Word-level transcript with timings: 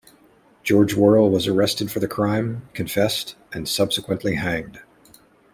George 0.63 0.95
Worrall 0.95 1.29
was 1.29 1.45
arrested 1.47 1.91
for 1.91 1.99
the 1.99 2.07
crime, 2.07 2.67
confessed, 2.73 3.35
and 3.53 3.69
subsequently 3.69 4.33
hanged. 4.33 4.81